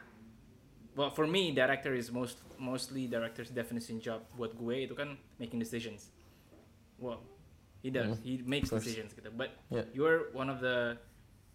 [0.98, 4.26] Well, for me, director is most mostly director's definition job.
[4.34, 6.10] Buat gue itu kan making decisions.
[6.98, 7.22] Well,
[7.86, 8.18] he does.
[8.26, 9.30] He makes decisions gitu.
[9.30, 9.86] But Yeah.
[9.94, 10.98] you're one of the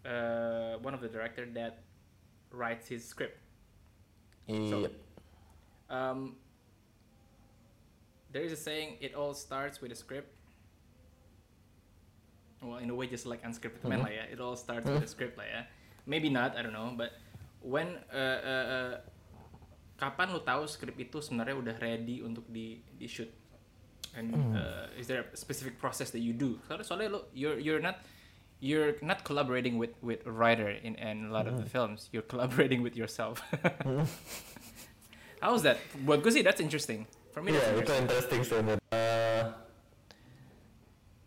[0.07, 1.83] uh, one of the director that
[2.55, 3.43] writes his script.
[4.47, 4.91] iya
[5.93, 6.39] Um,
[8.33, 10.33] there is a saying, it all starts with a script.
[12.63, 14.25] Well, in a way, just like unscripted man lah ya.
[14.31, 15.61] It all starts with a script lah ya.
[16.07, 16.95] Maybe not, I don't know.
[16.97, 17.19] But
[17.61, 18.95] when uh, uh, uh,
[20.03, 23.31] kapan lu tahu script itu sebenarnya udah ready untuk di di shoot?
[24.19, 26.59] And uh, is there a specific process that you do?
[26.67, 28.03] Soalnya, soalnya lu you're you're not
[28.59, 32.11] you're not collaborating with with a writer in, in a lot of the films.
[32.11, 33.39] You're collaborating with yourself.
[35.43, 35.79] How's that?
[36.03, 37.07] Buat gue sih that's interesting.
[37.33, 38.03] For me Iya, that's itu interesting.
[38.05, 38.81] interesting sebenarnya.
[38.93, 39.43] Eh,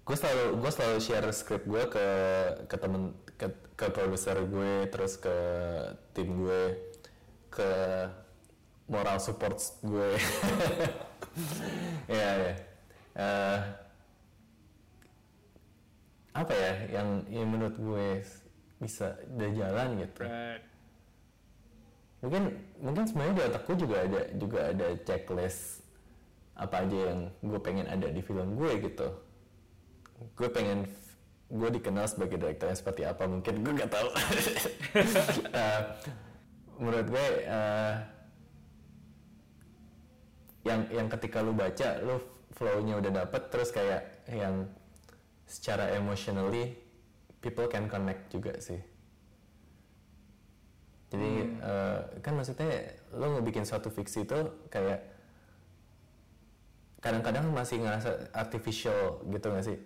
[0.06, 2.06] gue selalu gue selalu share script gue ke
[2.70, 3.02] ke temen
[3.36, 5.36] ke, ke produser gue terus ke
[6.14, 6.62] tim gue
[7.50, 7.72] ke
[8.86, 10.10] moral support gue.
[12.08, 12.54] Ya ya
[13.16, 13.60] Eh,
[16.36, 18.08] apa ya yang yang menurut gue
[18.84, 20.24] bisa udah jalan gitu?
[20.28, 20.64] Right.
[22.26, 22.44] mungkin
[22.82, 25.86] mungkin sebenarnya di otakku juga ada juga ada checklist
[26.58, 29.08] apa aja yang gue pengen ada di film gue gitu.
[30.36, 30.92] Gue pengen
[31.48, 34.10] gue dikenal sebagai direkturnya seperti apa mungkin gue nggak tahu.
[35.56, 35.82] Eh,
[36.80, 37.94] menurut gue eh,
[40.66, 42.18] yang yang ketika lu baca lu
[42.58, 44.66] flow-nya udah dapet terus kayak yang
[45.46, 46.74] secara emotionally
[47.40, 48.82] people can connect juga sih.
[51.14, 54.40] Jadi eh, kan maksudnya lo ngebikin suatu fiksi itu
[54.74, 55.06] kayak
[57.00, 59.78] kadang-kadang masih ngerasa artificial gitu gak sih?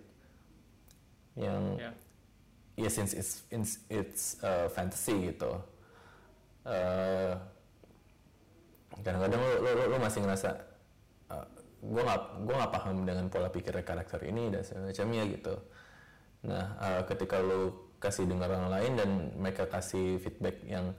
[1.36, 1.94] Yang Yeah.
[2.80, 5.52] ya since it's it's, it's uh, fantasy gitu.
[6.64, 7.32] Eh,
[9.04, 10.69] kadang-kadang lo, lo, lo, masih ngerasa uh,
[11.80, 15.54] gue nggak gue nggak paham dengan pola pikir karakter ini dan semacamnya gitu.
[16.44, 20.92] Nah eh, ketika lo kasih dengar orang lain dan mereka kasih feedback yang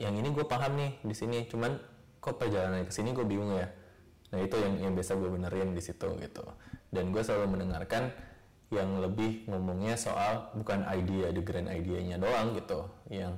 [0.00, 1.76] yang ini gue paham nih di sini cuman
[2.20, 3.68] kok perjalanan ke sini gue bingung ya?
[4.32, 6.44] Nah itu yang yang biasa gue benerin di situ gitu.
[6.88, 8.08] Dan gue selalu mendengarkan
[8.72, 12.88] yang lebih ngomongnya soal bukan idea the grand idea-nya doang gitu.
[13.12, 13.32] Yang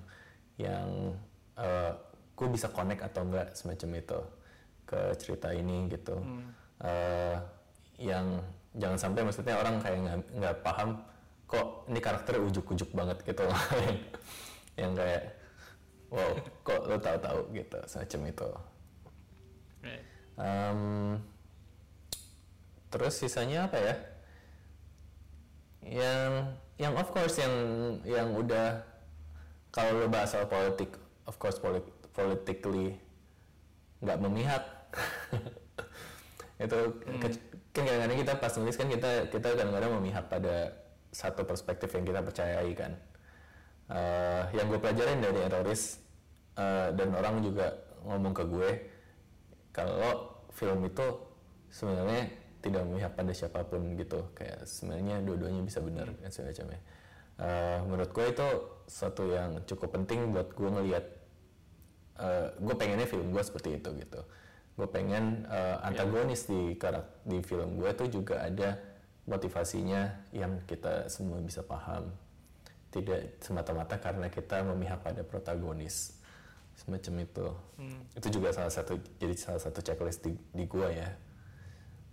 [0.56, 1.18] yang
[1.58, 1.92] eh,
[2.38, 4.20] gue bisa connect atau enggak semacam itu
[4.86, 6.14] ke cerita ini gitu
[6.84, 7.36] Eh,
[7.96, 8.44] yang
[8.76, 11.00] jangan sampai maksudnya orang kayak nggak nggak paham
[11.48, 13.48] kok ini karakternya ujuk-ujuk banget gitu
[14.80, 15.32] yang kayak
[16.12, 18.48] wow kok lo tahu-tahu gitu semacam itu.
[20.36, 20.80] Em,
[22.92, 23.94] terus sisanya apa ya?
[25.86, 26.32] Yang
[26.76, 27.54] yang of course yang
[28.04, 28.84] yang udah
[29.72, 30.92] kalau lo bahas soal politik
[31.24, 33.00] of course polit, politically
[34.04, 34.64] nggak memihak
[36.56, 36.78] itu
[37.20, 37.40] ke-
[37.76, 40.72] kan kadang-kadang kita pas nulis kan kita kita kadang-kadang memihak pada
[41.12, 42.92] satu perspektif yang kita percayai kan.
[43.86, 46.00] Eh, yang gue pelajarin dari Erroris
[46.56, 48.70] eh, dan orang juga ngomong ke gue
[49.70, 51.06] kalau film itu
[51.68, 52.32] sebenarnya
[52.64, 54.32] tidak memihak pada siapa pun gitu.
[54.32, 56.80] Kayak sebenarnya dua-duanya bisa benar dan semacamnya.
[57.36, 58.48] Eh, menurut gue itu
[58.88, 61.04] suatu yang cukup penting buat gue ngelihat
[62.16, 64.24] eh, gue pengennya film gue seperti itu gitu
[64.76, 67.80] gue pengen eh, antagonis di karak di film.
[67.80, 68.76] Gue tuh juga ada
[69.24, 72.12] motivasinya yang kita semua bisa paham.
[72.92, 76.14] Tidak semata-mata karena kita memihak pada protagonis.
[76.76, 77.46] Semacam itu.
[78.12, 81.08] Itu juga salah satu jadi salah satu checklist di, di gua ya.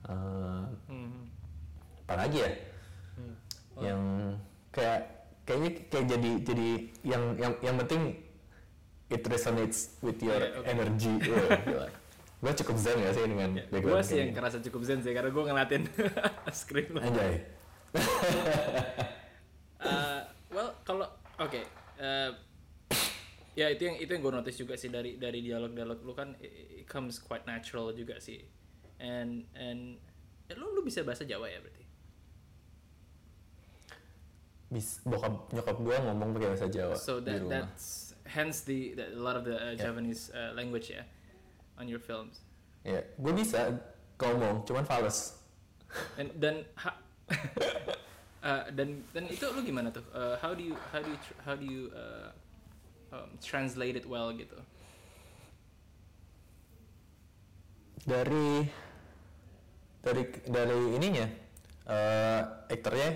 [0.08, 0.64] Eh,
[2.08, 2.52] apa lagi ya?
[3.80, 4.02] Yang
[4.72, 5.02] kayak
[5.44, 6.70] kayaknya kayak jadi jadi
[7.04, 8.16] yang yang yang penting
[9.12, 10.68] it resonates with your Oke, oke.
[10.68, 11.14] energy.
[11.76, 11.92] Wah,
[12.44, 15.32] gua cukup zen gak sih dengan gue background sih yang kerasa cukup zen sih karena
[15.32, 15.84] gue ngeliatin
[16.60, 17.00] skrip lo.
[17.00, 17.40] anjay.
[19.80, 20.20] Uh,
[20.56, 21.08] well kalau
[21.40, 21.62] oke
[22.04, 22.36] uh,
[23.56, 26.84] ya itu yang itu yang gue notice juga sih dari dari dialog-dialog lu kan it,
[26.84, 28.44] it comes quite natural juga sih.
[29.00, 30.04] And and
[30.52, 31.84] eh, lu lu bisa bahasa Jawa ya berarti?
[34.68, 37.52] Bis bokap nyokap gua ngomong pakai bahasa Jawa so di that rumah.
[37.64, 41.08] that's hence the, the a lot of the uh, Japanese uh, language ya
[41.78, 42.42] on your films.
[42.84, 43.80] Ya gue bisa
[44.20, 45.40] ngomong cuman fals.
[46.18, 46.98] And dan ha,
[48.48, 50.04] uh, dan dan itu lu gimana tuh?
[50.12, 52.30] Uh, how do you how do you how do you uh,
[53.14, 54.58] um, translate it well gitu?
[58.04, 58.68] Dari
[60.04, 61.28] dari dari ininya
[61.84, 63.12] eh aktornya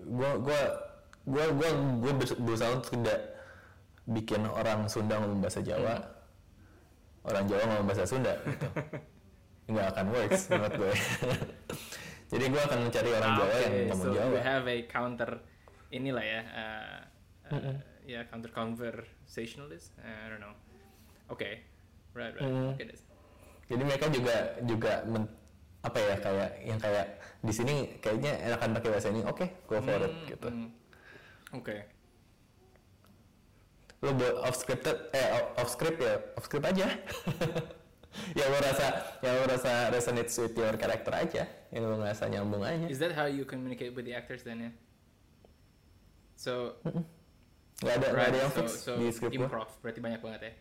[0.00, 0.60] gua gua
[1.24, 1.68] gua gua
[2.00, 3.20] gua bers- berusaha untuk tidak
[4.08, 6.15] bikin orang Sunda ngomong bahasa Jawa
[7.26, 8.66] orang Jawa ngomong bahasa Sunda gitu.
[9.70, 10.92] Nggak akan works menurut gue.
[12.32, 13.84] Jadi gua akan mencari orang Ah, Jawa yang okay.
[13.86, 14.26] ngomong so Jawa.
[14.26, 15.30] you have a counter
[15.88, 16.98] inilah ya uh,
[17.50, 20.54] uh, ya counter conversationalist Uh, I don't know.
[21.28, 21.62] Okay.
[22.10, 22.42] Right right.
[22.42, 22.72] Mm.
[22.72, 23.06] okay that's-
[23.66, 25.30] jadi mereka juga juga men-
[25.82, 27.06] apa ya kayak yang kayak
[27.40, 30.48] di sini kayaknya enakan pakai bahasa ini oke go for it Hmm, gitu.
[30.48, 30.68] hmm.
[31.52, 31.78] okay
[34.04, 36.86] lo buat off scripted eh off script ya off script aja.
[38.32, 38.86] Yang lo rasa
[39.20, 41.44] yang lo rasa resonates with your character aja.
[41.68, 42.88] Yang lo ngerasa nyambung aja.
[42.88, 44.72] Is that how you communicate with the actors then ya
[46.36, 46.76] so
[47.80, 50.52] nggak ada right ada yang so, fix so di script improv berarti banyak banget ya?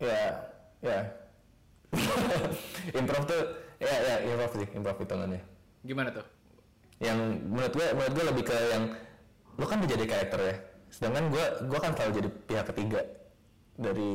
[0.00, 0.24] Ya
[0.80, 1.00] ya.
[2.98, 3.42] Improv tuh
[3.82, 5.42] ya ya improv sih improv hitungannya.
[5.82, 6.26] Gimana tuh?
[7.02, 8.84] Yang menurut gue menurut gue lebih ke yang
[9.58, 10.56] lo kan udah jadi karakter ya
[10.90, 13.00] sedangkan gue gue kan selalu jadi pihak ketiga
[13.80, 14.10] dari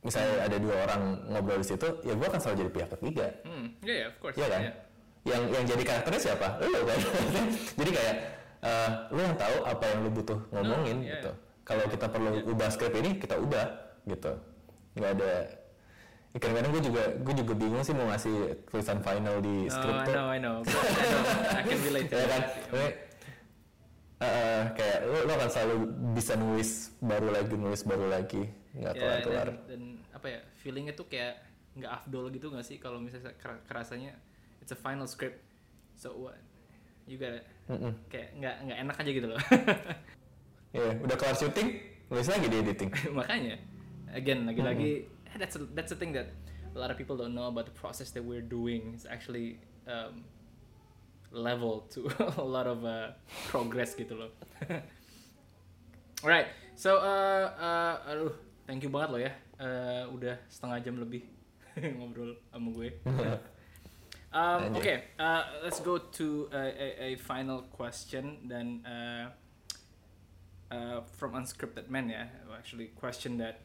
[0.00, 3.26] misalnya ada dua orang ngobrol di situ ya gue kan selalu jadi pihak ketiga.
[3.46, 4.36] Hmm yeah, yeah of course.
[4.36, 4.62] Iya kan?
[4.62, 4.76] Yeah.
[5.20, 6.48] yang yang jadi karakternya siapa?
[6.64, 6.98] Lo kan?
[7.80, 8.14] Jadi kayak
[8.60, 11.32] eh lo yang tahu apa yang lo butuh ngomongin iya, gitu.
[11.32, 11.64] iya.
[11.64, 13.66] kalau kita perlu ubah skrip ini kita ubah
[14.08, 14.32] gitu.
[14.96, 15.32] Nggak ada
[16.32, 19.96] ya, kadang-kadang gue juga gue juga bingung sih mau ngasih tulisan final di No, skrip
[19.96, 20.56] I tuh know, I know.
[20.64, 21.22] I know.
[21.52, 22.42] I can relate ya kan?
[22.72, 22.88] Ini,
[24.20, 25.76] eh, kayak lo, lo akan selalu
[26.12, 29.82] bisa nulis baru lagi nulis baru lagi nggak Ya, kelar kelar dan, dan
[30.14, 31.42] apa ya feelingnya tuh kayak
[31.74, 34.14] nggak afdol gitu nggak sih kalau misalnya ker- kerasanya
[34.60, 35.40] it's a final script.
[35.96, 36.38] So what?
[37.08, 37.42] You gotta
[38.12, 39.40] kayak nggak nggak enak aja gitu loh.
[40.70, 42.90] Ya udah kelar syuting nulis lagi di editing.
[43.18, 43.58] Makanya
[44.14, 45.02] again lagi-lagi
[45.34, 46.30] eh, that's a, that's the thing that
[46.74, 48.94] a lot of people don't know about the process that we're doing.
[48.94, 49.58] It's actually
[49.90, 50.22] um,
[51.30, 53.14] level to a lot of uh,
[53.48, 54.30] progress gitu loh.
[56.24, 58.32] Alright so uh, uh, aduh
[58.66, 59.32] thank you banget loh ya.
[59.60, 61.22] Uh, udah setengah jam lebih
[61.98, 62.88] ngobrol sama gue.
[64.30, 64.78] Um, Anjay.
[64.78, 69.26] okay uh, let's go to a, a, a final question dan uh,
[70.70, 72.26] uh, from unscripted men ya.
[72.54, 73.62] Actually question that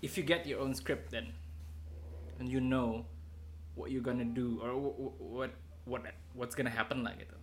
[0.00, 1.32] if you get your own script then
[2.38, 3.04] and you know
[3.76, 5.52] what you're gonna do or wh- wh- what
[5.90, 6.06] what
[6.38, 7.34] what's gonna happen lah gitu.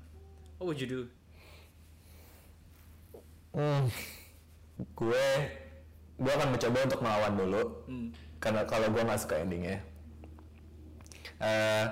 [0.55, 1.01] What would you do?
[3.51, 3.91] Hmm,
[4.95, 5.25] gue
[6.17, 7.63] gue akan mencoba untuk melawan dulu.
[7.91, 8.09] Hmm.
[8.37, 9.81] karena kalau gue nggak suka endingnya.
[11.41, 11.85] Eh,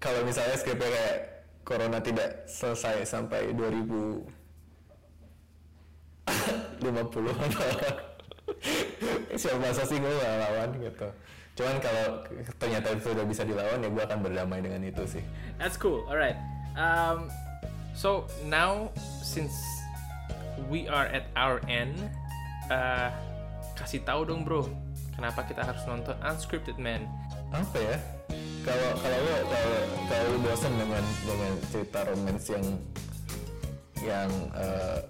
[0.00, 4.24] kalau misalnya skripnya kayak corona tidak selesai sampai 2050
[6.80, 7.60] itu
[9.40, 11.08] siapa masa sih gue lawan gitu
[11.58, 12.22] cuman kalau
[12.62, 15.24] ternyata itu udah bisa dilawan ya gue akan berdamai dengan itu sih
[15.58, 16.06] That's cool.
[16.06, 16.38] All right.
[16.78, 17.26] Um,
[17.98, 18.94] so now
[19.26, 19.58] since
[20.70, 21.98] we are at our end,
[22.70, 23.10] uh,
[23.74, 24.70] kasih tahu dong bro,
[25.18, 27.10] kenapa kita harus nonton Unscripted Man?
[27.48, 27.96] apa ya
[28.60, 32.66] kalau kalau lo kalau kalau lo bosan dengan dengan cerita romance yang
[34.04, 35.00] yang eh,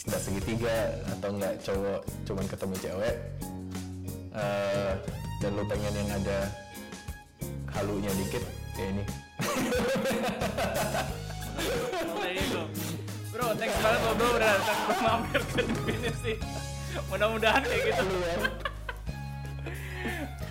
[0.00, 3.16] cinta segitiga atau enggak cowok cuman ketemu cewek
[4.32, 4.92] eh,
[5.40, 6.52] dan lo pengen yang ada
[7.72, 8.44] halunya dikit
[8.76, 9.04] ya ini.
[13.32, 16.32] Bro, thanks banget lo bro udah datang mampir ke Definisi.
[17.08, 18.04] Mudah-mudahan kayak gitu.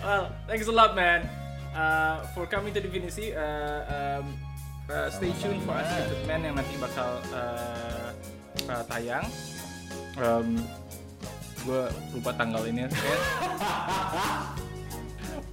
[0.02, 1.22] well, thanks a lot man
[1.78, 3.38] uh, for coming to Definisi.
[3.38, 4.26] Uh, um,
[4.90, 8.10] uh, stay tuned for Unscripted Man yang nanti bakal uh,
[8.74, 9.30] uh, tayang.
[10.18, 10.58] Um,
[11.62, 11.84] gue
[12.18, 12.90] lupa tanggal ini ya.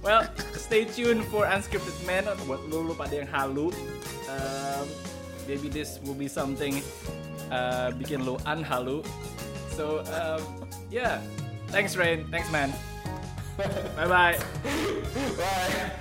[0.03, 3.73] Well, stay tuned for Unscripted Man buat lu, lu pada yang halu.
[4.27, 4.85] Um,
[5.47, 6.79] maybe this will be something
[7.49, 9.03] uh, bikin lu unhalu.
[9.73, 10.41] So, um,
[10.89, 11.21] yeah.
[11.67, 12.25] Thanks, Rain.
[12.31, 12.73] Thanks, man.
[13.97, 14.37] Bye-bye.
[15.37, 15.91] bye